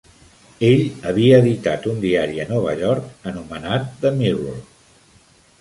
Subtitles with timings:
[0.67, 0.79] Ell
[1.09, 4.61] havia editat un diari a Nova York anomenat "The Mirror".